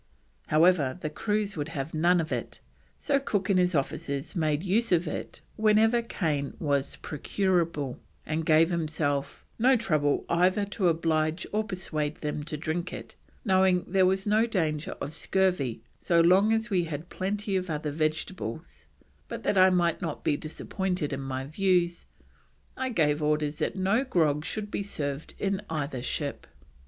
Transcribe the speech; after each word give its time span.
However, 0.47 0.97
the 0.99 1.11
crews 1.11 1.55
would 1.55 1.67
have 1.69 1.93
none 1.93 2.19
of 2.19 2.31
it, 2.31 2.59
so 2.97 3.19
Cook 3.19 3.51
and 3.51 3.59
his 3.59 3.75
officers 3.75 4.35
made 4.35 4.63
use 4.63 4.91
of 4.91 5.07
it 5.07 5.41
whenever 5.57 6.01
cane 6.01 6.55
was 6.59 6.95
procurable, 6.95 7.99
and 8.25 8.43
gave 8.43 8.71
himself: 8.71 9.45
"no 9.59 9.75
trouble 9.75 10.25
either 10.27 10.65
to 10.65 10.87
oblige 10.87 11.45
or 11.51 11.63
persuade 11.63 12.15
them 12.15 12.41
to 12.45 12.57
drink 12.57 12.91
it, 12.91 13.13
knowing 13.45 13.85
there 13.87 14.07
was 14.07 14.25
no 14.25 14.47
danger 14.47 14.93
of 14.99 15.13
scurvy 15.13 15.83
so 15.99 16.17
long 16.19 16.51
as 16.51 16.71
we 16.71 16.85
had 16.85 17.09
plenty 17.09 17.55
of 17.55 17.69
other 17.69 17.91
vegetables, 17.91 18.87
but 19.27 19.43
that 19.43 19.55
I 19.55 19.69
might 19.69 20.01
not 20.01 20.23
be 20.23 20.35
disappointed 20.35 21.13
in 21.13 21.21
my 21.21 21.45
views, 21.45 22.07
I 22.75 22.89
gave 22.89 23.21
orders 23.21 23.57
that 23.59 23.75
no 23.75 24.03
grog 24.03 24.45
should 24.45 24.71
be 24.71 24.81
served 24.81 25.35
in 25.37 25.61
either 25.69 26.01
ship." 26.01 26.47